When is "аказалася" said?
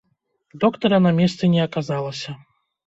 1.69-2.39